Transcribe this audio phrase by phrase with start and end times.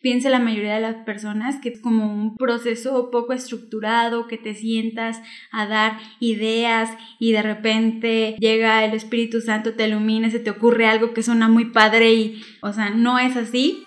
[0.00, 4.54] piensa la mayoría de las personas que es como un proceso poco estructurado, que te
[4.54, 10.50] sientas a dar ideas y de repente llega el Espíritu Santo, te ilumina, se te
[10.50, 13.84] ocurre algo que suena muy padre y, o sea, no es así.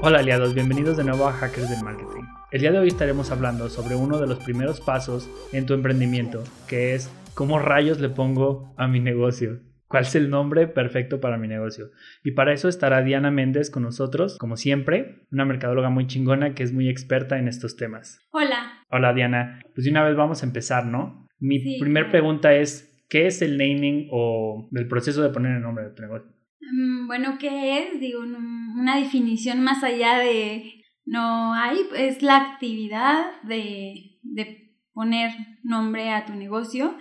[0.00, 2.24] Hola aliados, bienvenidos de nuevo a Hackers del Marketing.
[2.50, 6.44] El día de hoy estaremos hablando sobre uno de los primeros pasos en tu emprendimiento,
[6.68, 9.60] que es ¿Cómo rayos le pongo a mi negocio?
[9.88, 11.90] ¿Cuál es el nombre perfecto para mi negocio?
[12.22, 16.62] Y para eso estará Diana Méndez con nosotros, como siempre, una mercadóloga muy chingona que
[16.62, 18.20] es muy experta en estos temas.
[18.30, 18.78] Hola.
[18.88, 19.60] Hola Diana.
[19.74, 21.26] Pues de una vez vamos a empezar, ¿no?
[21.40, 25.86] Mi primera pregunta es, ¿qué es el naming o el proceso de poner el nombre
[25.86, 26.30] de tu negocio?
[26.60, 28.00] Mm, bueno, ¿qué es?
[28.00, 34.63] Digo, una definición más allá de no hay, es la actividad de, de
[34.94, 36.96] poner nombre a tu negocio.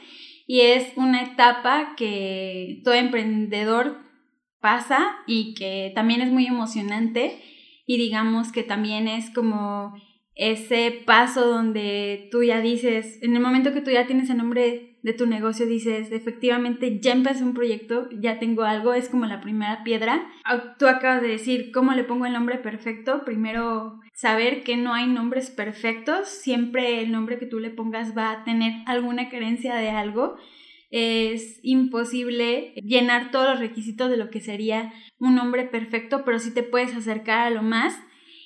[0.45, 3.97] Y es una etapa que todo emprendedor
[4.59, 7.41] pasa y que también es muy emocionante.
[7.86, 9.94] Y digamos que también es como
[10.36, 14.98] ese paso donde tú ya dices, en el momento que tú ya tienes el nombre
[15.03, 19.42] de tu negocio, dices, efectivamente, ya empecé un proyecto, ya tengo algo, es como la
[19.42, 20.26] primera piedra.
[20.80, 23.23] Tú acabas de decir, ¿cómo le pongo el nombre perfecto?
[23.26, 28.31] Primero, saber que no hay nombres perfectos, siempre el nombre que tú le pongas va
[28.31, 30.38] a tener alguna carencia de algo.
[30.89, 36.54] Es imposible llenar todos los requisitos de lo que sería un nombre perfecto, pero sí
[36.54, 38.00] te puedes acercar a lo más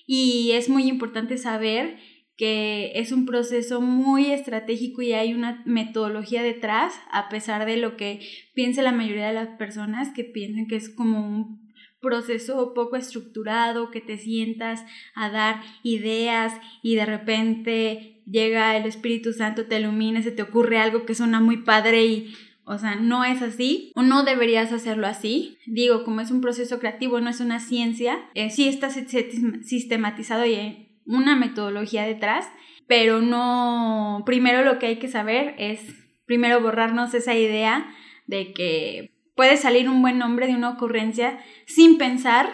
[0.07, 1.97] y es muy importante saber
[2.37, 7.97] que es un proceso muy estratégico y hay una metodología detrás, a pesar de lo
[7.97, 8.21] que
[8.53, 11.67] piense la mayoría de las personas que piensan que es como un
[11.99, 14.85] proceso poco estructurado, que te sientas
[15.15, 20.77] a dar ideas y de repente llega el Espíritu Santo, te ilumina, se te ocurre
[20.77, 22.33] algo que suena muy padre y
[22.69, 25.57] o sea, no es así o no deberías hacerlo así.
[25.65, 30.55] Digo, como es un proceso creativo, no es una ciencia, eh, sí está sistematizado y
[30.55, 32.45] hay una metodología detrás,
[32.85, 35.79] pero no, primero lo que hay que saber es,
[36.25, 37.89] primero borrarnos esa idea
[38.27, 42.49] de que puede salir un buen nombre de una ocurrencia sin pensar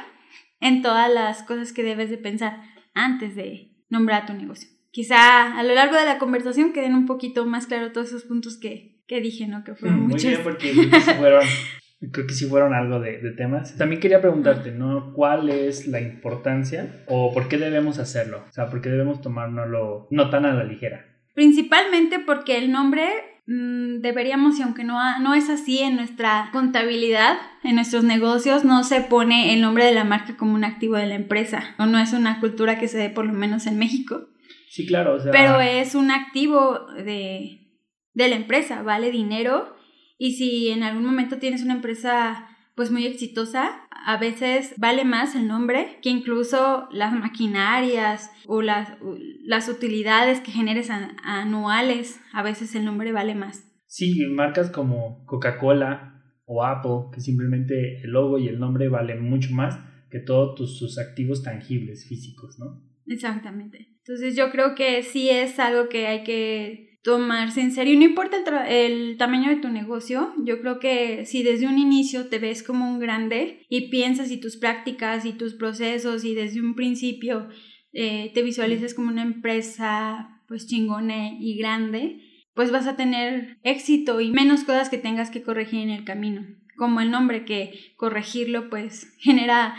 [0.60, 2.62] en todas las cosas que debes de pensar
[2.94, 4.70] antes de nombrar tu negocio.
[4.92, 8.60] Quizá a lo largo de la conversación queden un poquito más claro todos esos puntos
[8.60, 9.64] que, que dije, ¿no?
[9.64, 11.44] Que fueron Muy bien, porque creo que sí fueron,
[12.12, 13.78] creo que sí fueron algo de, de, temas.
[13.78, 15.14] También quería preguntarte, ¿no?
[15.14, 18.44] ¿Cuál es la importancia o por qué debemos hacerlo?
[18.50, 21.06] O sea, ¿por qué debemos tomárnoslo no tan a la ligera?
[21.36, 23.08] Principalmente porque el nombre
[23.46, 28.84] mm, deberíamos, y aunque no, no es así en nuestra contabilidad, en nuestros negocios, no
[28.84, 32.00] se pone el nombre de la marca como un activo de la empresa, o no
[32.00, 34.28] es una cultura que se dé por lo menos en México.
[34.70, 35.18] Sí, claro.
[35.18, 35.32] O sea...
[35.32, 37.63] Pero es un activo de,
[38.14, 39.76] de la empresa, vale dinero
[40.18, 45.36] y si en algún momento tienes una empresa pues muy exitosa, a veces vale más
[45.36, 48.98] el nombre que incluso las maquinarias o las,
[49.44, 53.70] las utilidades que generes anuales, a veces el nombre vale más.
[53.86, 59.54] Sí, marcas como Coca-Cola o Apple, que simplemente el logo y el nombre valen mucho
[59.54, 62.82] más que todos tus, sus activos tangibles físicos, ¿no?
[63.06, 63.90] Exactamente.
[64.00, 67.98] Entonces yo creo que sí es algo que hay que tomarse en serio.
[67.98, 68.38] No importa
[68.68, 72.90] el, tamaño de tu negocio, yo creo que si desde un inicio te ves como
[72.90, 77.50] un grande y piensas y tus prácticas y tus procesos y desde un principio
[77.92, 82.22] eh, te visualizas como una empresa pues chingona y grande,
[82.54, 86.46] pues vas a tener éxito y menos cosas que tengas que corregir en el camino.
[86.78, 89.76] Como el nombre que corregirlo pues genera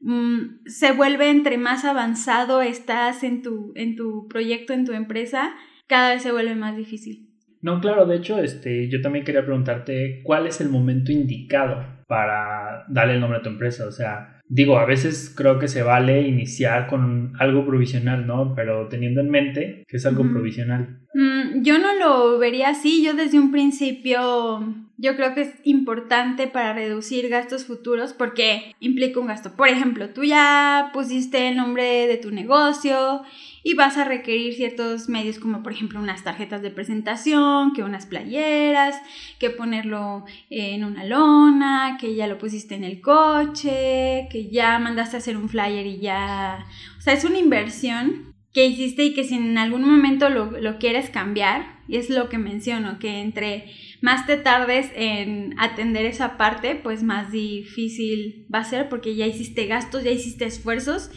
[0.00, 5.54] mm, se vuelve entre más avanzado estás en tu, en tu proyecto, en tu empresa,
[5.92, 7.28] cada vez se vuelve más difícil.
[7.60, 12.86] No, claro, de hecho, este, yo también quería preguntarte cuál es el momento indicado para
[12.88, 13.86] darle el nombre a tu empresa.
[13.86, 18.54] O sea, digo, a veces creo que se vale iniciar con algo provisional, ¿no?
[18.54, 21.02] Pero teniendo en mente que es algo provisional.
[21.12, 23.04] Mm, yo no lo vería así.
[23.04, 24.60] Yo desde un principio,
[25.02, 29.56] yo creo que es importante para reducir gastos futuros porque implica un gasto.
[29.56, 33.22] Por ejemplo, tú ya pusiste el nombre de tu negocio
[33.64, 38.06] y vas a requerir ciertos medios como por ejemplo unas tarjetas de presentación, que unas
[38.06, 38.94] playeras,
[39.40, 45.16] que ponerlo en una lona, que ya lo pusiste en el coche, que ya mandaste
[45.16, 46.64] a hacer un flyer y ya...
[46.96, 50.78] O sea, es una inversión que hiciste y que si en algún momento lo, lo
[50.78, 53.66] quieres cambiar, y es lo que menciono, que entre
[54.02, 59.26] más te tardes en atender esa parte, pues más difícil va a ser porque ya
[59.26, 61.10] hiciste gastos, ya hiciste esfuerzos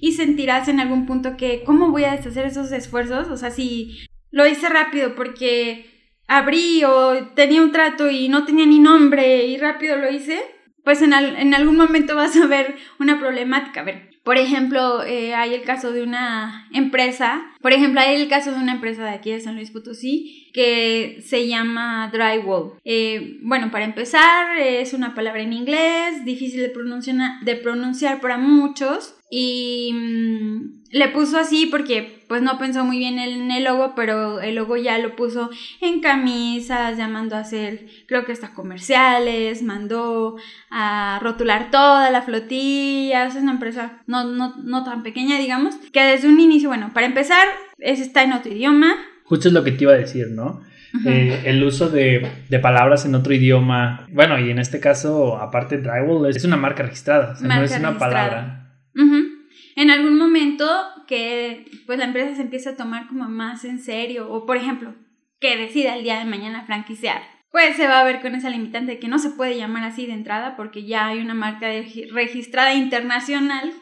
[0.00, 3.28] y sentirás en algún punto que, ¿cómo voy a deshacer esos esfuerzos?
[3.28, 3.96] O sea, si
[4.32, 5.86] lo hice rápido porque
[6.26, 10.42] abrí o tenía un trato y no tenía ni nombre y rápido lo hice,
[10.82, 13.82] pues en, en algún momento vas a ver una problemática.
[13.82, 18.28] A ver, por ejemplo, eh, hay el caso de una empresa, por ejemplo, hay el
[18.28, 22.74] caso de una empresa de aquí de San Luis Potosí que se llama Drywall.
[22.84, 28.38] Eh, bueno, para empezar, es una palabra en inglés, difícil de pronunciar, de pronunciar para
[28.38, 33.94] muchos y mm, le puso así porque pues no pensó muy bien en el logo,
[33.96, 35.48] pero el logo ya lo puso
[35.80, 40.36] en camisas, ya mandó a hacer, creo que hasta comerciales, mandó
[40.70, 46.02] a rotular toda la flotilla, es una empresa no, no, no tan pequeña, digamos, que
[46.02, 48.96] desde un inicio, bueno, para empezar, es, está en otro idioma.
[49.24, 50.60] Justo es lo que te iba a decir, ¿no?
[51.06, 54.06] Eh, el uso de, de, palabras en otro idioma.
[54.12, 57.74] Bueno, y en este caso, aparte, Drywall es una marca registrada, o sea, no es
[57.78, 58.61] una palabra.
[58.94, 60.66] En algún momento
[61.06, 64.94] que pues la empresa se empieza a tomar como más en serio, o por ejemplo,
[65.40, 68.92] que decida el día de mañana franquiciar, pues se va a ver con esa limitante
[68.92, 71.68] de que no se puede llamar así de entrada porque ya hay una marca
[72.12, 73.72] registrada internacional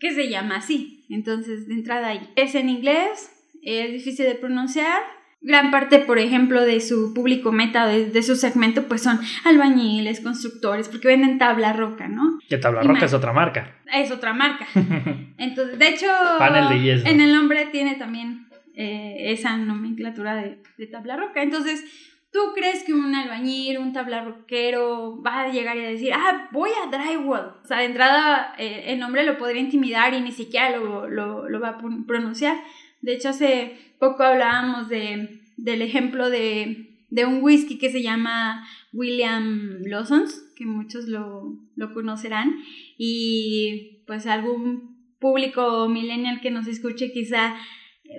[0.00, 1.04] que se llama así.
[1.10, 2.30] Entonces, de entrada ahí.
[2.36, 3.30] Es en inglés,
[3.62, 5.02] es difícil de pronunciar.
[5.40, 10.88] Gran parte, por ejemplo, de su público meta, de, su segmento, pues son albañiles, constructores,
[10.88, 12.38] porque venden tabla roca, ¿no?
[12.48, 13.76] Que tabla roca es otra marca.
[13.92, 14.66] Es otra marca.
[15.38, 21.16] Entonces, de hecho, de en el nombre tiene también eh, esa nomenclatura de, de tabla
[21.16, 21.42] roca.
[21.42, 21.84] Entonces,
[22.30, 26.70] ¿Tú crees que un albañil, un tablarroquero va a llegar y a decir, ah, voy
[26.70, 27.54] a drywall?
[27.62, 31.48] O sea, de entrada eh, el nombre lo podría intimidar y ni siquiera lo, lo,
[31.48, 32.56] lo, va a pronunciar.
[33.00, 38.66] De hecho, hace poco hablábamos de, del ejemplo de, de un whisky que se llama
[38.92, 42.56] William Lawson's, que muchos lo, lo conocerán.
[42.96, 47.56] Y pues algún público millennial que nos escuche quizá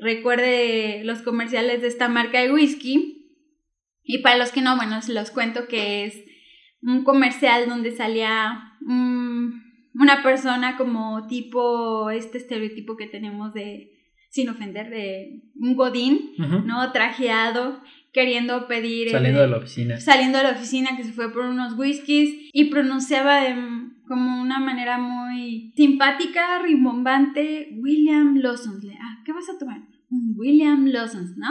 [0.02, 3.20] recuerde los comerciales de esta marca de whisky
[4.04, 6.24] y para los que no, bueno, se los cuento que es
[6.82, 13.99] un comercial donde salía una persona como tipo, este estereotipo que tenemos de,
[14.30, 16.32] sin ofender, de un godín,
[16.66, 16.92] ¿no?
[16.92, 17.82] Trajeado,
[18.14, 19.10] queriendo pedir...
[19.10, 20.00] Saliendo de la oficina.
[20.00, 23.56] Saliendo de la oficina, que se fue por unos whiskies y pronunciaba de,
[24.08, 28.80] como una manera muy simpática, rimbombante, William Lawson.
[29.02, 29.82] Ah, ¿qué vas a tomar?
[30.10, 31.50] Un William Lawson, ¿no?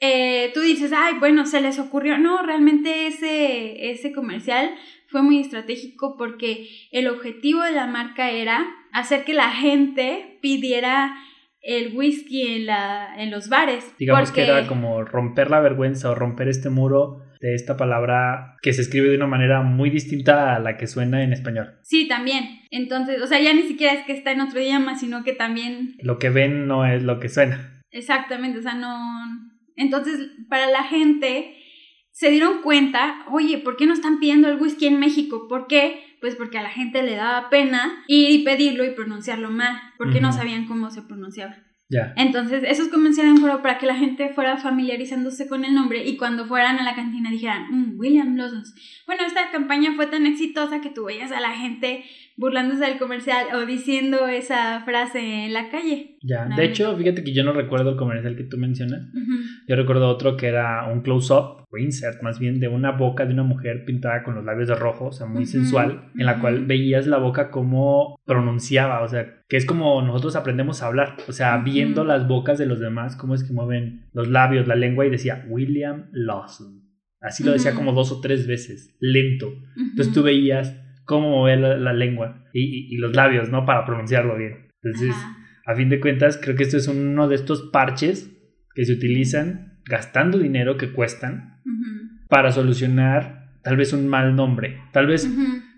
[0.00, 2.18] Eh, tú dices, ay, bueno, se les ocurrió.
[2.18, 4.74] No, realmente ese, ese comercial
[5.08, 11.14] fue muy estratégico porque el objetivo de la marca era hacer que la gente pidiera
[11.62, 13.94] el whisky en, la, en los bares.
[13.98, 18.72] Digamos que era como romper la vergüenza o romper este muro de esta palabra que
[18.72, 21.78] se escribe de una manera muy distinta a la que suena en español.
[21.82, 22.60] Sí, también.
[22.70, 25.96] Entonces, o sea, ya ni siquiera es que está en otro idioma, sino que también...
[26.00, 27.82] Lo que ven no es lo que suena.
[27.90, 28.96] Exactamente, o sea, no,
[29.76, 31.56] entonces, para la gente,
[32.10, 35.46] se dieron cuenta, oye, ¿por qué no están pidiendo el whisky en México?
[35.48, 36.00] ¿Por qué?
[36.22, 40.22] Pues porque a la gente le daba pena ir y pedirlo y pronunciarlo mal, porque
[40.22, 41.56] no sabían cómo se pronunciaba.
[42.16, 46.46] Entonces, esos comerciales fueron para que la gente fuera familiarizándose con el nombre y cuando
[46.46, 48.74] fueran a la cantina dijeran, mm, William Lawson's.
[49.06, 52.04] Bueno, esta campaña fue tan exitosa que tú veías a la gente
[52.36, 56.16] burlándose del comercial o diciendo esa frase en la calle.
[56.22, 59.02] Ya, de hecho, fíjate que yo no recuerdo el comercial que tú mencionas.
[59.68, 63.32] Yo recuerdo otro que era un close-up, o insert más bien, de una boca de
[63.32, 66.66] una mujer pintada con los labios de rojo, o sea, muy sensual, en la cual
[66.66, 71.32] veías la boca como pronunciaba, o sea, que es como nosotros aprendemos a hablar, o
[71.32, 75.06] sea, viendo las bocas de los demás, cómo es que mueven los labios, la lengua,
[75.06, 76.82] y decía William Lawson.
[77.20, 79.52] Así lo decía como dos o tres veces, lento.
[79.76, 83.64] Entonces tú veías cómo mover la, lengua y, los labios, ¿no?
[83.64, 84.68] Para pronunciarlo bien.
[84.82, 85.14] Entonces,
[85.66, 88.30] a fin de cuentas, creo que esto es uno de estos parches
[88.74, 91.60] que se utilizan gastando dinero que cuestan
[92.28, 94.80] para solucionar tal vez un mal nombre.
[94.92, 95.28] Tal vez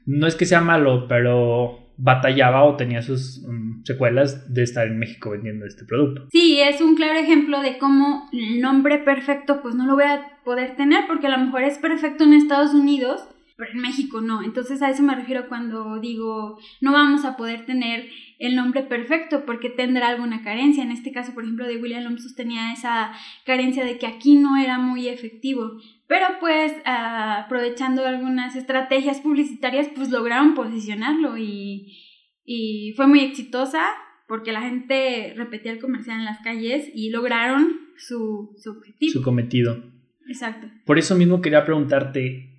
[0.07, 4.99] no es que sea malo, pero batallaba o tenía sus um, secuelas de estar en
[4.99, 6.27] México vendiendo este producto.
[6.31, 10.39] Sí, es un claro ejemplo de cómo el nombre perfecto pues no lo voy a
[10.45, 14.43] poder tener porque a lo mejor es perfecto en Estados Unidos, pero en México no.
[14.43, 18.09] Entonces a eso me refiero cuando digo no vamos a poder tener
[18.39, 20.83] el nombre perfecto porque tendrá alguna carencia.
[20.83, 23.13] En este caso, por ejemplo, de William Lomsus tenía esa
[23.47, 25.73] carencia de que aquí no era muy efectivo.
[26.07, 31.99] Pero pues aprovechando algunas estrategias publicitarias, pues lograron posicionarlo y,
[32.45, 33.85] y fue muy exitosa
[34.27, 39.13] porque la gente repetía el comercial en las calles y lograron su, su objetivo.
[39.13, 39.83] Su cometido.
[40.27, 40.67] Exacto.
[40.85, 42.54] Por eso mismo quería preguntarte,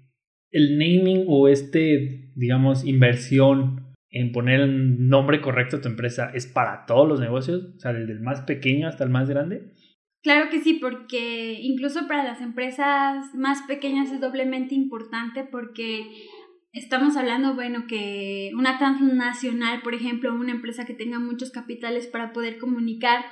[0.55, 6.47] el naming o este, digamos, inversión en poner el nombre correcto a tu empresa es
[6.47, 9.73] para todos los negocios, o sea, desde el más pequeño hasta el más grande.
[10.23, 16.07] Claro que sí, porque incluso para las empresas más pequeñas es doblemente importante porque
[16.71, 22.31] estamos hablando, bueno, que una transnacional, por ejemplo, una empresa que tenga muchos capitales para
[22.31, 23.25] poder comunicar,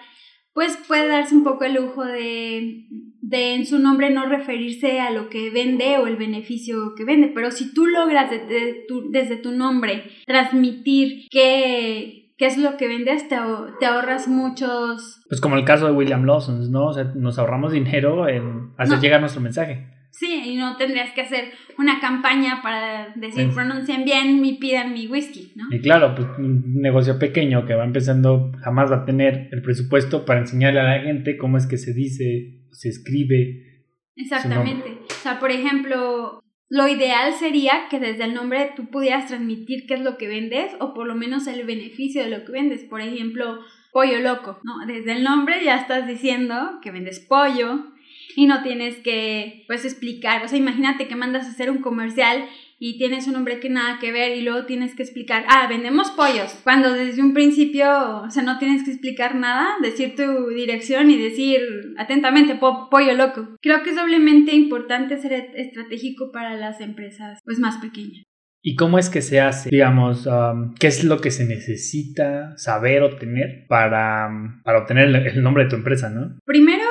[0.53, 2.85] pues puede darse un poco el lujo de,
[3.23, 7.31] de en su nombre no referirse a lo que vende o el beneficio que vende,
[7.33, 12.87] pero si tú logras desde tu, desde tu nombre transmitir que qué es lo que
[12.87, 13.37] vendes, te,
[13.79, 15.21] te, ahorras muchos...
[15.29, 16.87] Pues como el caso de William Lawson, ¿no?
[16.87, 19.87] O sea, nos ahorramos dinero en hacer llegar nuestro mensaje.
[20.09, 21.45] Sí, y no tendrías que hacer
[21.77, 25.75] una campaña para decir pronuncien bien y pidan mi whisky, ¿no?
[25.75, 30.25] Y claro, pues un negocio pequeño que va empezando jamás va a tener el presupuesto
[30.25, 33.85] para enseñarle a la gente cómo es que se dice, se escribe.
[34.15, 34.99] Exactamente.
[35.09, 39.95] O sea, por ejemplo, lo ideal sería que desde el nombre tú pudieras transmitir qué
[39.95, 42.83] es lo que vendes o por lo menos el beneficio de lo que vendes.
[42.83, 43.59] Por ejemplo,
[43.91, 44.85] pollo loco, ¿no?
[44.85, 47.93] Desde el nombre ya estás diciendo que vendes pollo
[48.35, 50.43] y no tienes que, pues, explicar.
[50.43, 52.45] O sea, imagínate que mandas a hacer un comercial
[52.79, 56.11] y tienes un nombre que nada que ver y luego tienes que explicar, ah, vendemos
[56.11, 61.09] pollos, cuando desde un principio, o sea, no tienes que explicar nada, decir tu dirección
[61.09, 61.61] y decir
[61.97, 63.55] atentamente pollo loco.
[63.61, 68.23] Creo que es doblemente importante ser estratégico para las empresas pues más pequeñas.
[68.65, 69.69] ¿Y cómo es que se hace?
[69.69, 74.29] Digamos, um, ¿qué es lo que se necesita saber o tener para,
[74.63, 76.39] para obtener el nombre de tu empresa, no?
[76.45, 76.82] Primero,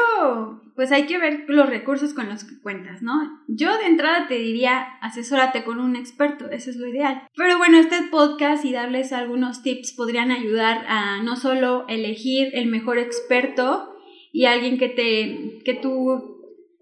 [0.74, 3.12] pues hay que ver los recursos con los que cuentas, ¿no?
[3.48, 7.22] Yo de entrada te diría, asesórate con un experto, eso es lo ideal.
[7.36, 12.66] Pero bueno, este podcast y darles algunos tips podrían ayudar a no solo elegir el
[12.66, 13.94] mejor experto
[14.32, 16.40] y alguien que te, que tú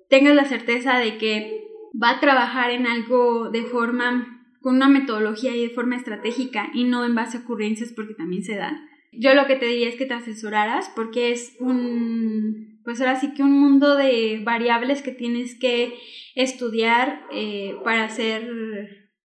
[0.09, 1.65] tengas la certeza de que
[2.01, 6.85] va a trabajar en algo de forma, con una metodología y de forma estratégica y
[6.85, 8.89] no en base a ocurrencias porque también se dan.
[9.13, 13.35] Yo lo que te diría es que te asesoraras porque es un pues ahora sí
[13.35, 15.95] que un mundo de variables que tienes que
[16.35, 18.49] estudiar eh, para ser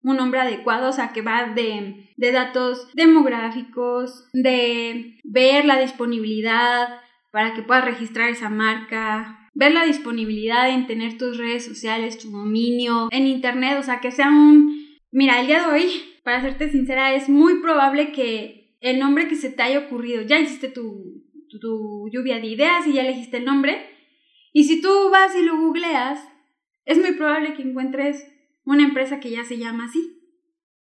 [0.03, 7.01] un hombre adecuado, o sea, que va de, de datos demográficos, de ver la disponibilidad
[7.31, 12.31] para que puedas registrar esa marca, ver la disponibilidad en tener tus redes sociales, tu
[12.31, 14.87] dominio en internet, o sea, que sea un...
[15.11, 15.91] Mira, el día de hoy,
[16.23, 20.39] para serte sincera, es muy probable que el nombre que se te haya ocurrido, ya
[20.39, 21.08] hiciste tu,
[21.49, 23.87] tu, lluvia de ideas y ya elegiste el nombre.
[24.53, 26.21] Y si tú vas y lo googleas,
[26.85, 28.27] es muy probable que encuentres
[28.65, 30.01] una empresa que ya se llama así.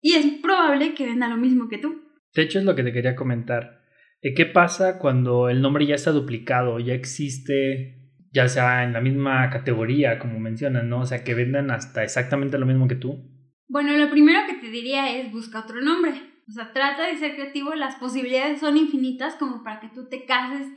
[0.02, 2.02] Y es probable que venda lo mismo que tú.
[2.34, 3.82] De hecho, es lo que te quería comentar.
[4.22, 7.98] Eh, ¿Qué pasa cuando el nombre ya está duplicado, ya existe,
[8.32, 11.02] ya sea en la misma categoría, como mencionas, ¿no?
[11.02, 13.38] O sea, que vendan hasta exactamente lo mismo que tú.
[13.68, 16.14] Bueno, lo primero que te diría es busca otro nombre.
[16.48, 20.26] O sea, trata de ser creativo, las posibilidades son infinitas como para que tú te
[20.26, 20.68] cases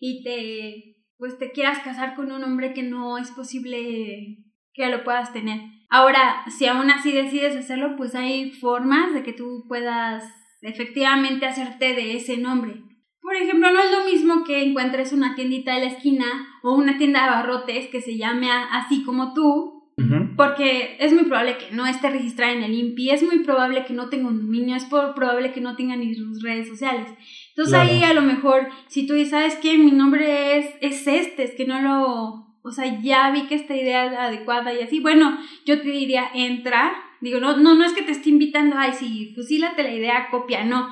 [0.00, 4.38] y te pues te quieras casar con un hombre que no es posible
[4.72, 5.60] que lo puedas tener.
[5.90, 10.24] Ahora, si aún así decides hacerlo, pues hay formas de que tú puedas
[10.62, 12.82] efectivamente hacerte de ese nombre.
[13.20, 16.26] Por ejemplo, no es lo mismo que encuentres una tiendita de la esquina
[16.62, 19.92] o una tienda de barrotes que se llame así como tú
[20.38, 23.92] porque es muy probable que no esté registrada en el INPI, es muy probable que
[23.92, 27.08] no tenga un dominio, es probable que no tenga ni sus redes sociales.
[27.48, 29.76] Entonces ahí a lo mejor, si tú dices, ¿sabes qué?
[29.76, 32.46] Mi nombre es, es este, es que no lo...
[32.62, 35.00] O sea, ya vi que esta idea es adecuada y así.
[35.00, 36.92] Bueno, yo te diría, entra.
[37.20, 40.64] Digo, no, no, no es que te esté invitando, ay, sí, fusílate la idea, copia,
[40.64, 40.88] no.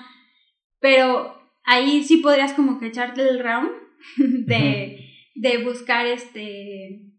[0.80, 3.70] Pero ahí sí podrías como que echarte el round
[4.16, 7.12] de, de buscar este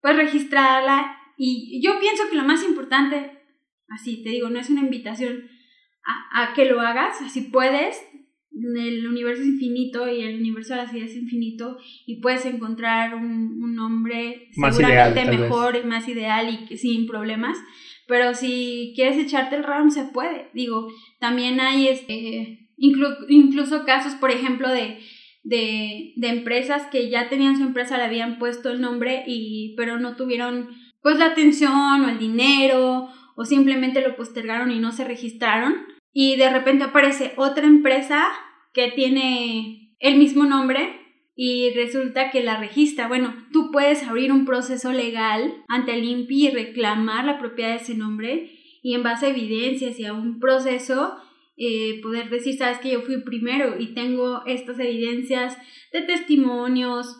[0.00, 1.17] pues registrarla.
[1.38, 3.30] Y yo pienso que lo más importante,
[3.88, 5.48] así te digo, no es una invitación
[6.34, 7.96] a, que lo hagas, así puedes,
[8.50, 13.14] el universo es infinito y el universo de la vida es infinito y puedes encontrar
[13.14, 17.56] un, nombre seguramente mejor y más ideal y sin problemas.
[18.08, 20.50] Pero si quieres echarte el round, se puede.
[20.54, 20.88] Digo,
[21.20, 24.98] también hay este, incluso casos, por ejemplo, de
[25.48, 29.98] de, de empresas que ya tenían su empresa, le habían puesto el nombre, y, pero
[29.98, 30.68] no tuvieron
[31.02, 35.74] pues la atención o el dinero o simplemente lo postergaron y no se registraron.
[36.12, 38.26] Y de repente aparece otra empresa
[38.72, 41.00] que tiene el mismo nombre
[41.36, 43.06] y resulta que la registra.
[43.06, 47.76] Bueno, tú puedes abrir un proceso legal ante el INPI y reclamar la propiedad de
[47.76, 48.50] ese nombre
[48.82, 51.16] y en base a evidencias y a un proceso
[51.56, 55.56] eh, poder decir, sabes que yo fui primero y tengo estas evidencias
[55.92, 57.16] de testimonios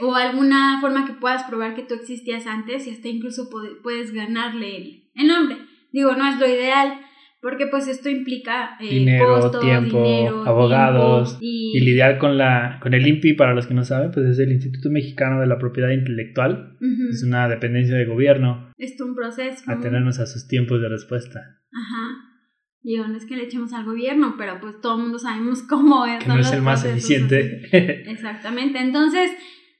[0.00, 3.48] o alguna forma que puedas probar que tú existías antes y hasta incluso
[3.82, 5.56] puedes ganarle el, nombre.
[5.92, 7.00] Digo, no es lo ideal,
[7.40, 11.78] porque pues esto implica eh, dinero, tiempo, abogados y...
[11.80, 14.90] lidiar con la con el INPI para los que no saben, pues es el Instituto
[14.90, 16.76] Mexicano de la Propiedad Intelectual,
[17.10, 18.72] es una dependencia de gobierno.
[18.78, 19.70] Es un proceso.
[19.70, 21.40] A tenernos a sus tiempos de respuesta.
[21.72, 22.34] Ajá.
[22.84, 26.04] Digo, no es que le echemos al gobierno, pero pues todo el mundo sabemos cómo
[26.04, 26.22] es.
[26.22, 27.62] Que no es el más eficiente.
[28.10, 28.78] Exactamente.
[28.78, 29.30] Entonces,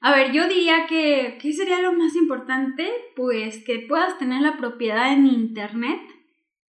[0.07, 2.93] a ver, yo diría que, ¿qué sería lo más importante?
[3.17, 5.99] Pues que puedas tener la propiedad en Internet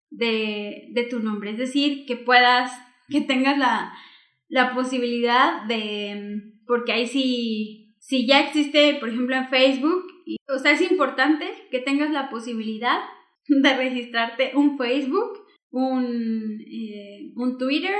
[0.08, 1.50] de, tu nombre.
[1.50, 2.70] Es decir, que puedas,
[3.08, 10.06] que tengas la, posibilidad de, porque ahí sí, si ya existe, por ejemplo, en Facebook,
[10.48, 13.00] o sea, es importante que tengas la posibilidad
[13.48, 17.96] de registrarte un Facebook, un, eh, un Twitter,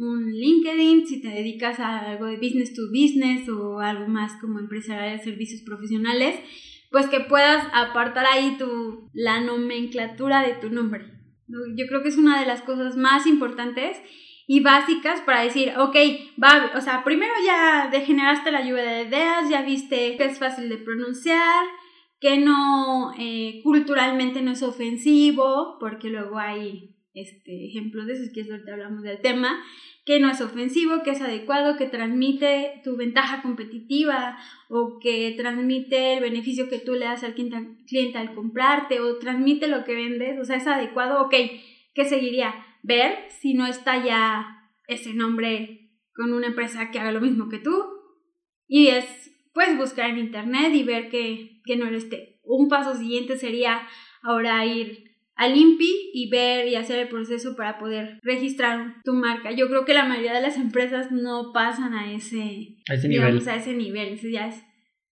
[0.00, 4.58] un LinkedIn, si te dedicas a algo de business to business o algo más como
[4.58, 6.40] empresarial de servicios profesionales,
[6.90, 11.04] pues que puedas apartar ahí tu, la nomenclatura de tu nombre.
[11.76, 14.00] Yo creo que es una de las cosas más importantes
[14.46, 15.96] y básicas para decir, ok,
[16.42, 20.68] va, o sea, primero ya degeneraste la lluvia de ideas, ya viste que es fácil
[20.68, 21.64] de pronunciar,
[22.20, 28.42] que no, eh, culturalmente no es ofensivo, porque luego hay este, ejemplos de esos que
[28.42, 29.62] ahorita hablamos del tema,
[30.04, 36.14] que no es ofensivo, que es adecuado, que transmite tu ventaja competitiva o que transmite
[36.14, 40.38] el beneficio que tú le das al cliente al comprarte o transmite lo que vendes,
[40.40, 41.34] o sea, es adecuado, ok,
[41.94, 42.54] ¿qué seguiría?
[42.82, 47.58] Ver si no está ya ese nombre con una empresa que haga lo mismo que
[47.58, 48.00] tú
[48.66, 49.04] y es,
[49.52, 52.40] pues, buscar en internet y ver que, que no eres este.
[52.44, 53.82] Un paso siguiente sería
[54.22, 55.09] ahora ir
[55.40, 59.50] al INPI y ver y hacer el proceso para poder registrar tu marca.
[59.52, 63.48] Yo creo que la mayoría de las empresas no pasan a ese, a ese nivel.
[63.48, 64.62] A ese nivel, ya es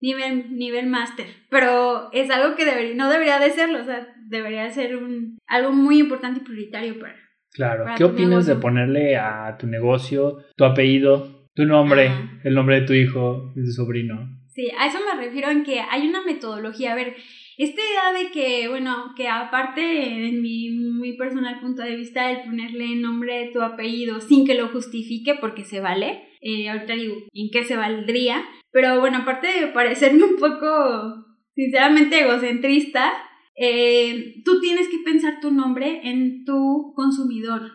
[0.02, 1.28] nivel, nivel máster.
[1.52, 5.72] Pero es algo que debería, no debería de serlo, o sea, debería ser un, algo
[5.72, 7.16] muy importante y prioritario para...
[7.52, 12.10] Claro, ¿qué opinas de ponerle a tu negocio tu apellido, tu nombre,
[12.44, 14.28] el nombre de tu hijo, de tu sobrino?
[14.56, 16.94] Sí, a eso me refiero en que hay una metodología.
[16.94, 17.14] A ver,
[17.58, 22.44] esta idea de que, bueno, que aparte en mi muy personal punto de vista, el
[22.44, 27.16] ponerle nombre de tu apellido sin que lo justifique porque se vale, eh, ahorita digo,
[27.34, 28.44] ¿en qué se valdría?
[28.72, 33.14] Pero bueno, aparte de parecerme un poco, sinceramente, egocentrista,
[33.56, 37.72] eh, tú tienes que pensar tu nombre en tu consumidor,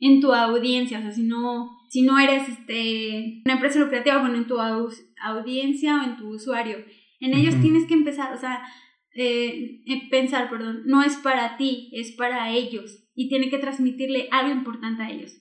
[0.00, 4.36] en tu audiencia, o sea, si no, si no eres este, una empresa lucrativa, bueno,
[4.36, 6.76] en tu audiencia o en tu usuario,
[7.20, 8.62] en ellos tienes que empezar, o sea,
[9.14, 14.28] eh, eh, pensar, perdón, no es para ti, es para ellos y tiene que transmitirle
[14.30, 15.36] algo importante a ellos.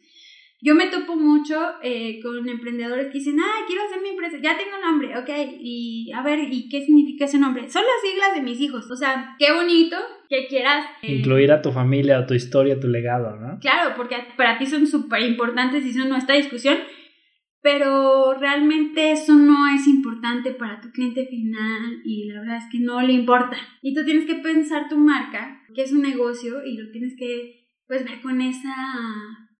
[0.66, 4.58] Yo me topo mucho eh, con emprendedores que dicen, ah, quiero hacer mi empresa, ya
[4.58, 7.70] tengo nombre, ok, y a ver, ¿y qué significa ese nombre?
[7.70, 9.98] Son las siglas de mis hijos, o sea, qué bonito
[10.30, 10.86] que quieras...
[11.02, 13.60] Incluir a tu familia, a tu historia, a tu legado, ¿no?
[13.60, 16.78] Claro, porque para ti son súper importantes y son nuestra discusión,
[17.64, 22.80] pero realmente eso no es importante para tu cliente final y la verdad es que
[22.80, 23.56] no le importa.
[23.82, 27.70] Y tú tienes que pensar tu marca, que es un negocio y lo tienes que
[27.88, 28.76] pues ver con esa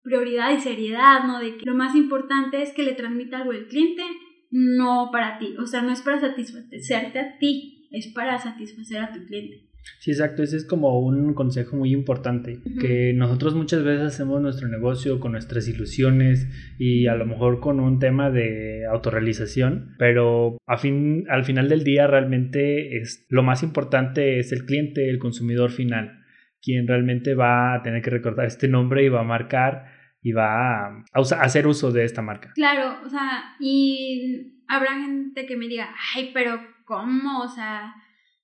[0.04, 1.40] prioridad y seriedad, ¿no?
[1.40, 4.04] De que lo más importante es que le transmita algo al cliente,
[4.52, 9.14] no para ti, o sea, no es para satisfacerte a ti, es para satisfacer a
[9.14, 9.70] tu cliente.
[10.00, 14.68] Sí, exacto, ese es como un consejo muy importante, que nosotros muchas veces hacemos nuestro
[14.68, 20.78] negocio con nuestras ilusiones y a lo mejor con un tema de autorrealización, pero a
[20.78, 25.72] fin, al final del día realmente es, lo más importante es el cliente, el consumidor
[25.72, 26.24] final,
[26.62, 29.86] quien realmente va a tener que recordar este nombre y va a marcar
[30.22, 31.04] y va a,
[31.42, 32.52] hacer uso de esta marca.
[32.56, 37.42] Claro, o sea, y habrá gente que me diga, ay, pero ¿cómo?
[37.42, 37.94] O sea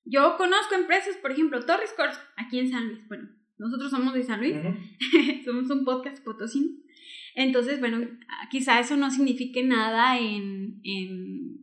[0.09, 3.07] yo conozco empresas, por ejemplo, Torres Corso, aquí en San Luis.
[3.07, 4.55] Bueno, nosotros somos de San Luis,
[5.45, 6.71] somos un podcast potosino.
[7.35, 8.05] Entonces, bueno,
[8.49, 11.59] quizá eso no signifique nada en, en,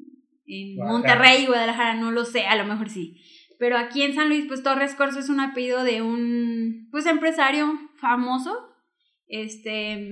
[0.47, 3.21] en Monterrey, Guadalajara, no lo sé, a lo mejor sí.
[3.59, 7.79] Pero aquí en San Luis, pues Torres Corso es un apellido de un pues empresario
[7.97, 8.55] famoso.
[9.29, 10.09] Este,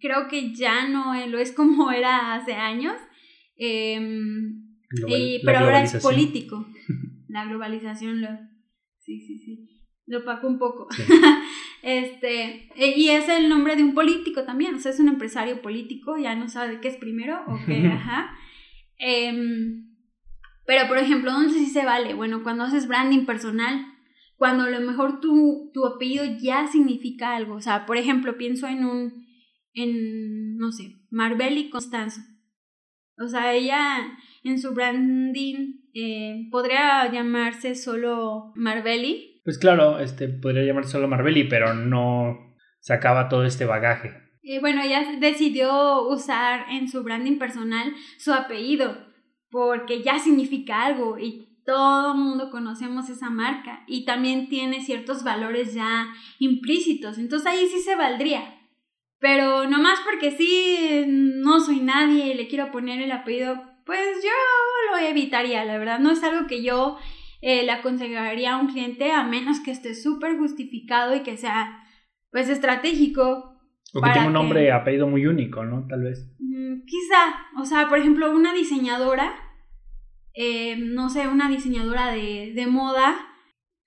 [0.00, 2.96] creo que ya no lo es como era hace años.
[3.56, 4.64] Em,
[5.44, 6.66] pero ahora es político.
[7.28, 8.28] la globalización lo...
[8.98, 9.68] Sí, sí, sí.
[10.06, 10.88] Lo opaco un poco.
[11.82, 15.60] este, e, y es el nombre de un político también, o sea, es un empresario
[15.60, 18.34] político, ya no sabe qué es primero o qué, ajá.
[18.98, 19.88] Em,
[20.66, 22.14] pero, por ejemplo, ¿dónde sí se vale?
[22.14, 23.86] Bueno, cuando haces branding personal,
[24.36, 27.54] cuando a lo mejor tu, tu apellido ya significa algo.
[27.54, 29.26] O sea, por ejemplo, pienso en un,
[29.74, 32.20] en, no sé, Marbelli Constanzo.
[33.18, 39.40] O sea, ella en su branding eh, podría llamarse solo Marbelli.
[39.44, 44.10] Pues claro, este podría llamarse solo Marbelli, pero no sacaba todo este bagaje.
[44.42, 48.96] Eh, bueno, ella decidió usar en su branding personal su apellido
[49.50, 55.22] porque ya significa algo y todo el mundo conocemos esa marca y también tiene ciertos
[55.22, 56.06] valores ya
[56.38, 57.18] implícitos.
[57.18, 58.54] Entonces ahí sí se valdría.
[59.20, 64.30] Pero nomás porque sí, no soy nadie y le quiero poner el apellido, pues yo
[64.90, 65.98] lo evitaría, la verdad.
[65.98, 66.98] No es algo que yo
[67.40, 71.82] eh, le aconsejaría a un cliente a menos que esté súper justificado y que sea
[72.30, 73.58] pues estratégico.
[73.94, 75.86] O que tenga un nombre, apellido muy único, ¿no?
[75.88, 76.30] Tal vez.
[76.38, 79.34] Mm, quizá, o sea, por ejemplo, una diseñadora,
[80.34, 83.16] eh, no sé, una diseñadora de, de moda,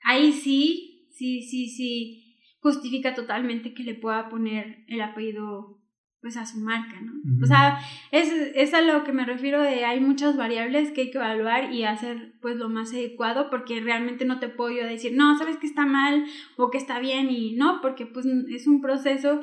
[0.03, 5.80] ahí sí, sí, sí, sí, justifica totalmente que le pueda poner el apellido
[6.21, 7.13] pues a su marca, ¿no?
[7.41, 7.79] O sea,
[8.11, 11.73] es, es, a lo que me refiero de hay muchas variables que hay que evaluar
[11.73, 15.57] y hacer pues lo más adecuado porque realmente no te puedo yo decir, no, sabes
[15.57, 16.25] que está mal
[16.57, 19.41] o que está bien y no, porque pues es un proceso,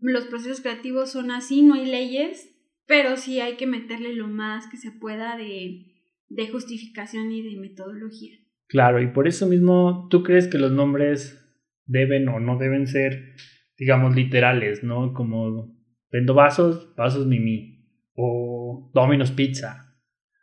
[0.00, 2.52] los procesos creativos son así, no hay leyes,
[2.86, 5.86] pero sí hay que meterle lo más que se pueda de,
[6.28, 8.36] de justificación y de metodología.
[8.66, 11.40] Claro, y por eso mismo, ¿tú crees que los nombres
[11.84, 13.34] deben o no deben ser,
[13.78, 15.12] digamos, literales, ¿no?
[15.14, 15.75] Como
[16.16, 17.84] Vendo vasos, vasos Mimi.
[18.14, 19.94] O Domino's Pizza.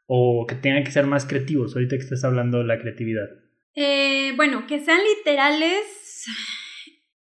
[0.06, 3.26] O que tengan que ser más creativos, ahorita que estás hablando de la creatividad.
[3.74, 6.28] Eh, bueno, que sean literales.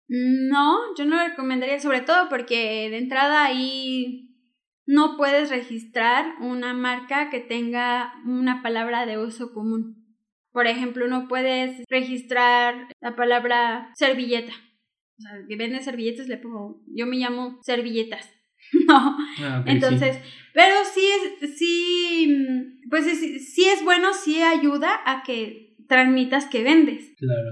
[0.07, 4.33] No, yo no lo recomendaría, sobre todo porque de entrada ahí
[4.85, 10.15] no puedes registrar una marca que tenga una palabra de uso común.
[10.53, 14.53] Por ejemplo, no puedes registrar la palabra servilleta.
[15.17, 18.36] O sea, que vende servilletas, le pongo, yo me llamo servilletas.
[18.87, 19.17] no.
[19.41, 20.17] Ah, Entonces,
[20.53, 21.01] pero sí
[21.41, 27.13] es, sí, pues sí es bueno, sí ayuda a que transmitas que vendes.
[27.17, 27.51] Claro.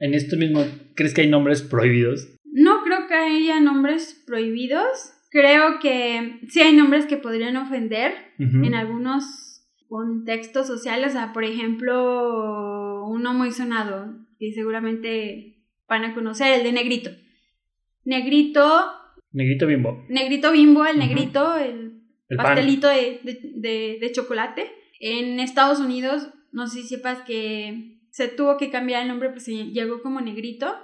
[0.00, 2.28] En esto mismo, ¿crees que hay nombres prohibidos?
[2.44, 5.12] No creo que haya nombres prohibidos.
[5.30, 11.08] Creo que sí hay nombres que podrían ofender en algunos contextos sociales.
[11.08, 15.58] O sea, por ejemplo, uno muy sonado, que seguramente
[15.88, 17.10] van a conocer, el de negrito.
[18.04, 18.84] Negrito
[19.32, 20.04] Negrito bimbo.
[20.08, 22.02] Negrito bimbo, el negrito, el,
[22.36, 24.66] pastelito de, chocolate.
[25.00, 29.46] En Estados Unidos, no sé si sepas que se tuvo que cambiar el nombre, pues
[29.46, 30.74] llegó como negrito.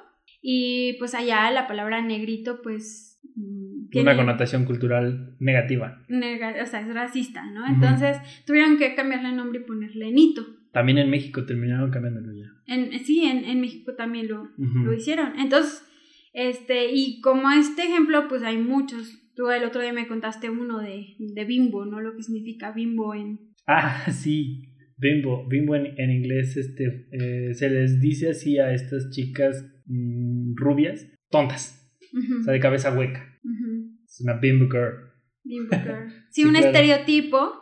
[0.40, 3.18] Y pues allá la palabra negrito, pues...
[3.34, 6.04] Mm, tiene una connotación cultural negativa.
[6.08, 7.66] o sea, es racista, ¿no?
[7.66, 10.44] Entonces tuvieron que cambiarle el nombre y ponerle nito.
[10.72, 12.52] También en México terminaron cambiándolo ya.
[12.66, 15.38] En, sí, en, en México también lo, lo hicieron.
[15.38, 15.86] Entonces,
[16.34, 19.20] este, y como este ejemplo, pues hay muchos.
[19.36, 22.00] Tú el otro día me contaste uno de, de bimbo, ¿no?
[22.00, 23.38] Lo que significa bimbo en...
[23.66, 24.64] Ah, sí,
[24.98, 25.46] bimbo.
[25.48, 31.06] Bimbo en, en inglés este, eh, se les dice así a estas chicas mm, rubias,
[31.30, 31.80] tontas.
[32.40, 33.28] O sea, de cabeza hueca.
[34.04, 35.12] Es una bimbo girl.
[35.44, 36.12] Bimbo girl.
[36.30, 37.52] Sí, un estereotipo.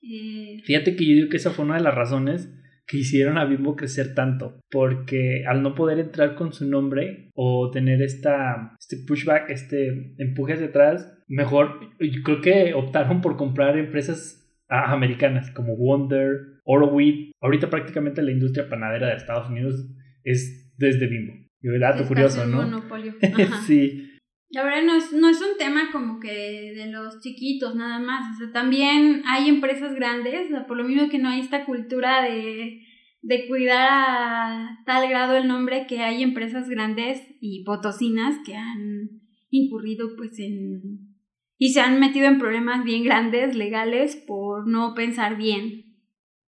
[0.00, 0.60] Eh...
[0.64, 2.52] Fíjate que yo digo que esa fue una de las razones
[2.86, 7.70] que hicieron a Bimbo crecer tanto, porque al no poder entrar con su nombre o
[7.70, 11.80] tener esta, este pushback, este empuje hacia atrás, mejor
[12.24, 17.32] creo que optaron por comprar empresas americanas como Wonder, Orowit.
[17.40, 19.86] Ahorita prácticamente la industria panadera de Estados Unidos
[20.24, 21.34] es desde Bimbo.
[21.62, 22.62] Y dato curioso, ¿no?
[22.62, 23.14] Monopolio.
[23.66, 24.11] sí.
[24.52, 28.36] La verdad no es, no es un tema como que de los chiquitos nada más,
[28.36, 32.82] o sea, también hay empresas grandes, por lo mismo que no hay esta cultura de,
[33.22, 39.22] de cuidar a tal grado el nombre que hay empresas grandes y potosinas que han
[39.48, 41.16] incurrido pues en...
[41.56, 45.96] y se han metido en problemas bien grandes legales por no pensar bien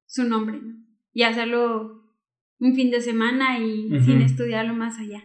[0.05, 0.61] su nombre
[1.14, 2.03] y hacerlo
[2.59, 5.25] un fin de semana y sin estudiarlo más allá.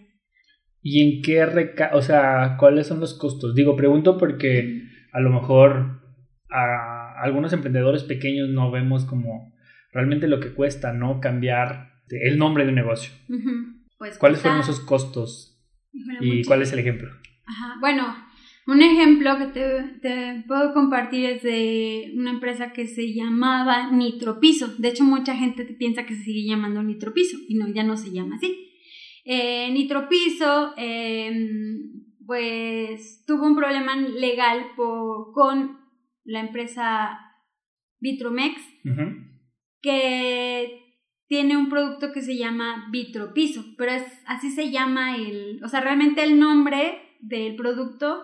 [0.82, 3.56] ¿Y en qué reca o sea, cuáles son los costos?
[3.56, 6.02] Digo, pregunto porque a lo mejor
[6.50, 9.54] a algunos emprendedores pequeños no vemos como
[9.92, 11.20] realmente lo que cuesta, ¿no?
[11.20, 13.12] Cambiar el nombre de un negocio.
[13.98, 15.60] pues ¿Cuáles fueron esos costos?
[16.22, 17.10] ¿Y cuál es el ejemplo?
[17.46, 17.76] Ajá.
[17.80, 18.16] Bueno,
[18.68, 24.76] un ejemplo que te, te, puedo compartir es de una empresa que se llamaba Nitropiso.
[24.78, 28.12] De hecho, mucha gente piensa que se sigue llamando Nitropiso y no, ya no se
[28.12, 28.69] llama así.
[29.32, 35.78] Eh, Nitropiso, em, pues tuvo un problema legal con
[36.24, 37.36] la empresa
[38.00, 38.60] Vitromex,
[39.84, 40.96] que
[41.28, 45.82] tiene un producto que se llama Vitropiso, pero es, así se llama el, o sea,
[45.82, 48.24] realmente el nombre del producto,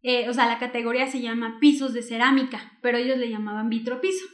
[0.00, 4.26] eh, o sea, la categoría se llama pisos de cerámica, pero ellos le llamaban Vitropiso.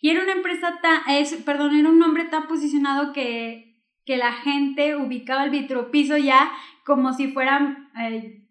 [0.00, 3.69] Y era una empresa tan, es, perdón, era un nombre tan posicionado que
[4.10, 6.50] que la gente ubicaba el vitropiso ya
[6.84, 8.42] como si fuera, eh,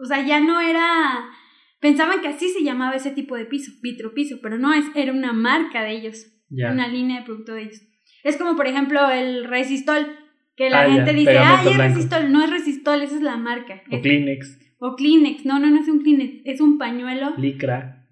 [0.00, 1.30] o sea, ya no era,
[1.78, 5.32] pensaban que así se llamaba ese tipo de piso, vitropiso, pero no, es, era una
[5.32, 7.82] marca de ellos, una línea de producto de ellos.
[8.24, 10.08] Es como, por ejemplo, el resistol,
[10.56, 13.84] que la ah, gente dice, ay, es resistol, no es resistol, esa es la marca.
[13.92, 14.58] O Kleenex.
[14.80, 17.32] O Kleenex, no, no, no es un Kleenex, es un pañuelo.
[17.36, 18.08] Licra.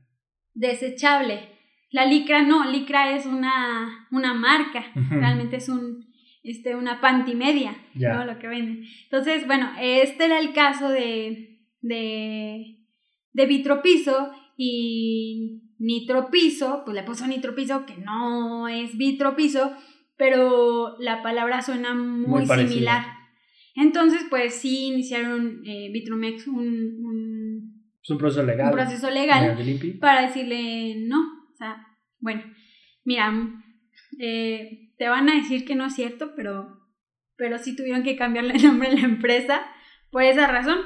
[0.54, 1.40] Desechable.
[1.90, 6.13] La licra no, licra es una, una marca, realmente es un,
[6.44, 8.24] este, una pantimedia, ¿no?
[8.24, 8.84] Lo que venden.
[9.04, 12.78] Entonces, bueno, este era el caso de, de,
[13.32, 19.72] de vitropiso y nitropiso, pues le puso nitropiso, que no es vitropiso,
[20.16, 23.04] pero la palabra suena muy, similar.
[23.74, 28.68] Entonces, pues sí iniciaron eh, Vitromex un, un, es un proceso legal.
[28.68, 29.58] Un proceso legal
[29.98, 31.20] para decirle no.
[31.52, 31.86] O sea,
[32.20, 32.42] bueno,
[33.04, 33.32] mira,
[34.18, 36.80] eh, te van a decir que no es cierto, pero,
[37.36, 39.62] pero sí tuvieron que cambiarle el nombre a la empresa
[40.10, 40.78] por esa razón.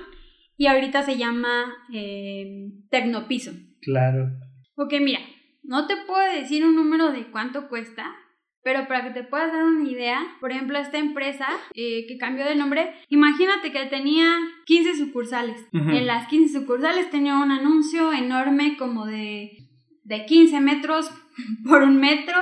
[0.57, 3.53] Y ahorita se llama eh, Tecnopiso.
[3.81, 4.31] Claro.
[4.77, 5.21] Ok, mira,
[5.63, 8.17] no te puedo decir un número de cuánto cuesta,
[8.63, 12.45] pero para que te puedas dar una idea, por ejemplo, esta empresa eh, que cambió
[12.45, 14.37] de nombre, imagínate que tenía
[14.67, 15.67] 15 sucursales.
[15.73, 19.69] En las 15 sucursales tenía un anuncio enorme como de,
[20.05, 21.11] de 15 metros
[21.65, 22.37] por un metro,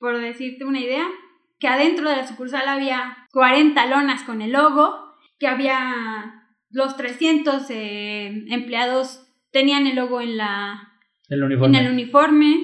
[0.00, 1.06] por decirte una idea,
[1.60, 4.96] que adentro de la sucursal había 40 lonas con el logo,
[5.38, 10.86] que había los 300 eh, empleados tenían el logo en la
[11.28, 12.56] en el uniforme,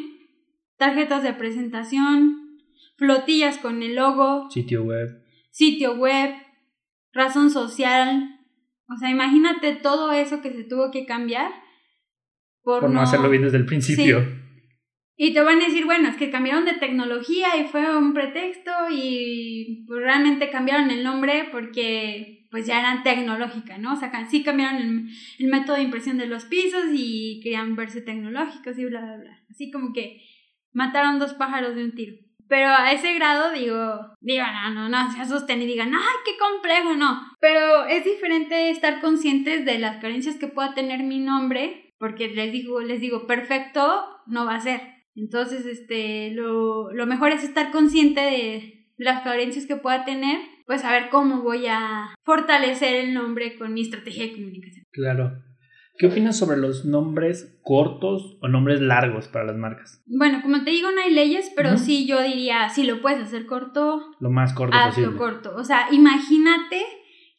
[0.77, 2.59] tarjetas de presentación,
[2.97, 6.35] flotillas con el logo, sitio web, sitio web,
[7.13, 8.41] razón social.
[8.89, 11.53] O sea, imagínate todo eso que se tuvo que cambiar
[12.63, 14.46] por, no, hacerlo bien desde el principio.
[15.19, 18.71] Y te van a decir, bueno, es que cambiaron de tecnología y fue un pretexto
[18.91, 23.95] y pues, realmente cambiaron el nombre porque pues ya eran tecnológicas, ¿no?
[23.95, 28.03] O sea, sí cambiaron el, el método de impresión de los pisos y querían verse
[28.03, 29.43] tecnológicos y bla, bla, bla.
[29.51, 30.23] Así como que
[30.73, 32.17] mataron dos pájaros de un tiro.
[32.49, 36.33] Pero a ese grado digo, digo, no, no, no, se asusten y digan, ay, qué
[36.39, 37.21] complejo, no.
[37.41, 42.53] Pero es diferente estar conscientes de las carencias que pueda tener mi nombre, porque les
[42.53, 44.96] digo, les digo, perfecto no va a ser.
[45.17, 50.85] Entonces, este, lo, lo mejor es estar consciente de las carencias que pueda tener, pues
[50.85, 54.85] a ver cómo voy a fortalecer el nombre con mi estrategia de comunicación.
[54.93, 55.43] Claro.
[55.99, 60.03] ¿Qué opinas sobre los nombres cortos o nombres largos para las marcas?
[60.07, 63.47] Bueno, como te digo, no hay leyes, pero sí yo diría, si lo puedes hacer
[63.47, 65.55] corto, lo más corto hazlo corto.
[65.57, 66.85] O sea, imagínate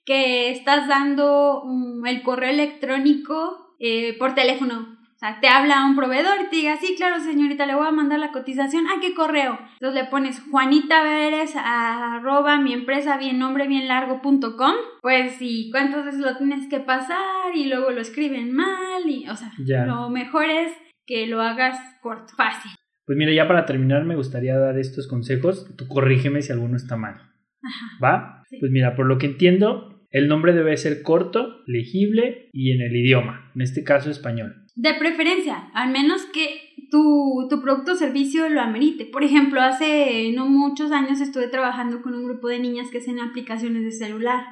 [0.06, 1.64] que estás dando
[2.06, 6.78] el correo electrónico eh, por teléfono o sea, te habla un proveedor y te diga,
[6.78, 8.86] sí, claro, señorita, le voy a mandar la cotización.
[8.86, 9.58] ¿A qué correo?
[9.74, 14.74] Entonces le pones Juanita Veres arroba mi empresa bien nombre bien largo.com.
[15.02, 17.56] Pues, ¿y cuántas veces lo tienes que pasar?
[17.56, 19.10] Y luego lo escriben mal.
[19.10, 19.52] Y, o sea,
[19.88, 20.72] lo mejor es
[21.08, 22.70] que lo hagas corto, fácil.
[23.04, 25.68] Pues mira, ya para terminar, me gustaría dar estos consejos.
[25.76, 27.16] Tú corrígeme si alguno está mal.
[27.64, 27.88] Ajá.
[28.04, 28.44] ¿Va?
[28.60, 32.96] Pues mira, por lo que entiendo, el nombre debe ser corto, legible y en el
[32.96, 34.67] idioma, en este caso español.
[34.78, 39.06] De preferencia, al menos que tu, producto o servicio lo amerite.
[39.06, 43.20] Por ejemplo, hace no muchos años estuve trabajando con un grupo de niñas que hacen
[43.20, 44.46] aplicaciones de celular.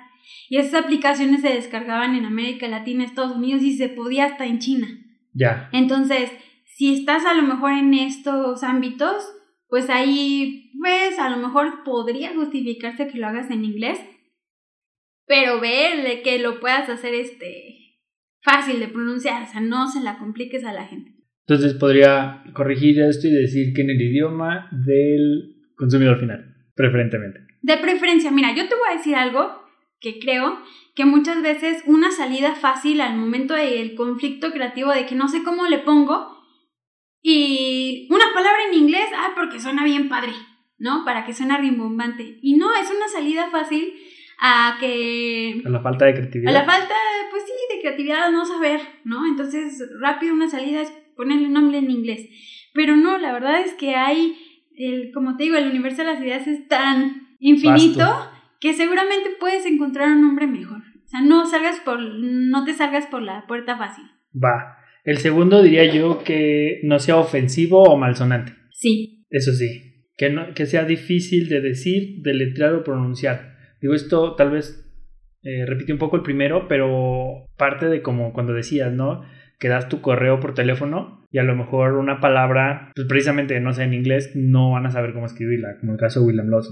[0.49, 4.57] Y esas aplicaciones se descargaban en América Latina, Estados Unidos y se podía hasta en
[4.57, 4.87] China.
[5.33, 5.69] Ya.
[5.71, 6.31] Entonces,
[6.65, 9.31] si estás a lo mejor en estos ámbitos,
[9.69, 13.99] pues ahí, pues a lo mejor podría justificarse que lo hagas en inglés,
[15.27, 17.84] pero ve que lo puedas hacer este
[18.45, 21.11] fácil de pronunciar, o sea, no se la compliques a la gente.
[21.47, 27.39] Entonces podría corregir esto y decir que en el idioma del consumidor final, preferentemente.
[27.61, 29.65] De preferencia, mira, yo te voy a decir algo
[29.99, 30.59] que creo
[30.95, 35.43] que muchas veces una salida fácil al momento del conflicto creativo de que no sé
[35.43, 36.35] cómo le pongo
[37.27, 40.31] y una palabra en inglés, ah, porque suena bien padre,
[40.77, 41.03] ¿no?
[41.05, 42.37] Para que suene rimbombante.
[42.43, 43.95] Y no, es una salida fácil
[44.39, 45.61] a que...
[45.65, 46.55] A la falta de creatividad.
[46.55, 46.93] A la falta,
[47.31, 49.25] pues sí, de creatividad, no saber, ¿no?
[49.25, 52.29] Entonces, rápido una salida es ponerle un nombre en inglés.
[52.73, 54.35] Pero no, la verdad es que hay,
[54.75, 58.03] el, como te digo, el universo de las ideas es tan infinito
[58.59, 60.79] que seguramente puedes encontrar un nombre mejor.
[60.79, 64.05] O sea, no salgas por, no te salgas por la puerta fácil.
[64.33, 64.77] Va.
[65.03, 68.53] El segundo diría yo que no sea ofensivo o malsonante.
[68.71, 69.25] Sí.
[69.29, 70.07] Eso sí.
[70.17, 73.54] Que, no, que sea difícil de decir, de letrar o pronunciar.
[73.85, 74.83] Digo, esto tal vez
[75.43, 79.21] eh, repite un poco el primero, pero parte de como cuando decías, ¿no?
[79.59, 83.73] Que das tu correo por teléfono y a lo mejor una palabra, pues precisamente, no
[83.73, 86.71] sé, en inglés no van a saber cómo escribirla, como el caso de William Lawson.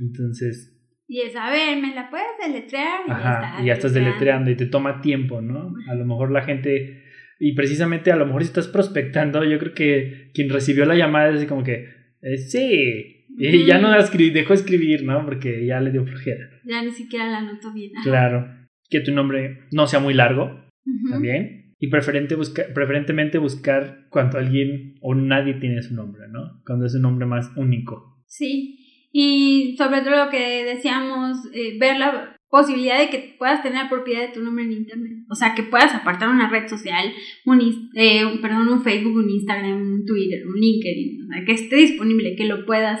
[0.00, 0.74] Entonces,
[1.06, 3.00] Y es, a ver, ¿me la puedes deletrear?
[3.06, 5.74] Y Ajá, y ya estás deletreando y te toma tiempo, ¿no?
[5.90, 7.02] A lo mejor la gente,
[7.38, 11.28] y precisamente a lo mejor si estás prospectando, yo creo que quien recibió la llamada
[11.28, 11.84] es así como que,
[12.22, 15.24] eh, sí, y ya no dejó escribir, ¿no?
[15.24, 16.48] Porque ya le dio flojera.
[16.64, 17.92] Ya ni siquiera la anotó bien.
[18.02, 18.46] Claro,
[18.88, 20.68] que tu nombre no sea muy largo,
[21.10, 21.74] también.
[21.78, 22.36] Y preferente
[22.74, 26.62] preferentemente buscar cuando alguien o nadie tiene su nombre, ¿no?
[26.64, 28.22] Cuando es un nombre más único.
[28.26, 28.78] Sí,
[29.12, 34.28] y sobre todo lo que decíamos, eh, ver la posibilidad de que puedas tener propiedad
[34.28, 35.24] de tu nombre en Internet.
[35.28, 37.12] O sea, que puedas apartar una red social,
[37.44, 41.22] un, eh, perdón, un Facebook, un Instagram, un Twitter, un LinkedIn.
[41.22, 43.00] O sea, que esté disponible, que lo puedas,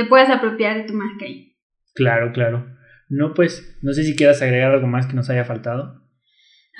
[0.00, 1.58] te puedas apropiar de tu marca ahí.
[1.94, 2.66] Claro, claro.
[3.10, 6.00] No, pues, no sé si quieras agregar algo más que nos haya faltado.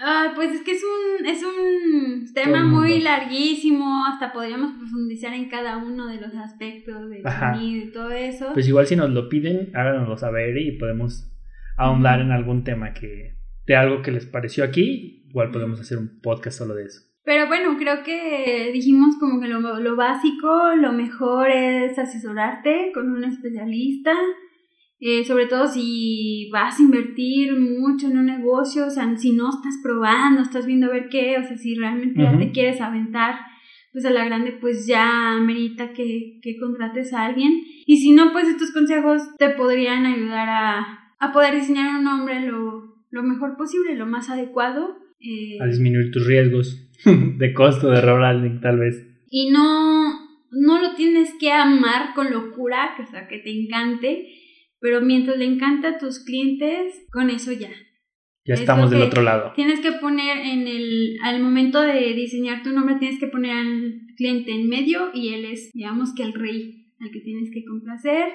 [0.02, 5.50] Ah, pues es que es un, es un tema muy larguísimo, hasta podríamos profundizar en
[5.50, 8.54] cada uno de los aspectos de sonido y todo eso.
[8.54, 11.30] Pues igual si nos lo piden, háganoslo saber y podemos
[11.76, 16.20] ahondar en algún tema que de algo que les pareció aquí, igual podemos hacer un
[16.22, 17.09] podcast solo de eso.
[17.30, 23.08] Pero bueno, creo que dijimos como que lo, lo básico, lo mejor es asesorarte con
[23.08, 24.10] un especialista
[24.98, 29.48] eh, sobre todo si vas a invertir mucho en un negocio, o sea, si no
[29.48, 33.36] estás probando, estás viendo a ver qué, o sea, si realmente ya te quieres aventar,
[33.92, 37.62] pues a la grande, pues ya amerita que, que contrates a alguien.
[37.86, 42.44] Y si no, pues estos consejos te podrían ayudar a, a poder diseñar un nombre
[42.44, 44.98] lo, lo mejor posible, lo más adecuado.
[45.20, 46.89] Eh, a disminuir tus riesgos
[47.38, 49.06] de costo de rebranding, tal vez.
[49.30, 50.10] Y no,
[50.50, 54.28] no lo tienes que amar con locura, que, o sea, que te encante,
[54.80, 57.70] pero mientras le encanta a tus clientes, con eso ya.
[58.46, 59.52] Ya estamos del otro lado.
[59.54, 64.00] Tienes que poner en el, al momento de diseñar tu nombre, tienes que poner al
[64.16, 68.28] cliente en medio y él es, digamos que el rey al que tienes que complacer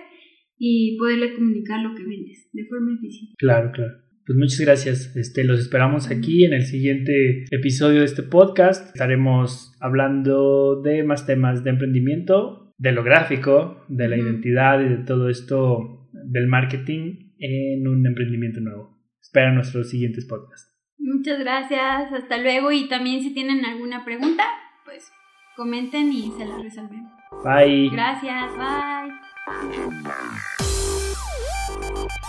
[0.57, 3.35] y poderle comunicar lo que vendes de forma eficiente.
[3.37, 4.04] Claro, claro.
[4.25, 5.15] Pues muchas gracias.
[5.15, 8.87] Este, los esperamos aquí en el siguiente episodio de este podcast.
[8.87, 14.97] Estaremos hablando de más temas de emprendimiento, de lo gráfico, de la identidad y de
[14.97, 18.97] todo esto del marketing en un emprendimiento nuevo.
[19.21, 20.71] Espera nuestros siguientes podcasts.
[20.97, 24.43] Muchas gracias, hasta luego y también si tienen alguna pregunta,
[24.85, 25.11] pues
[25.55, 27.11] comenten y se la resolvemos.
[27.43, 27.89] Bye.
[27.89, 30.64] Gracias, bye.